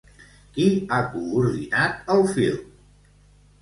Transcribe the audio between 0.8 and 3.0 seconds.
ha coordinat el film?